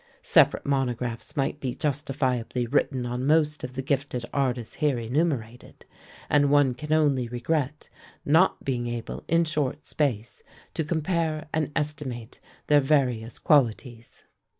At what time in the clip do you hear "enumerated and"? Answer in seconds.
4.97-6.49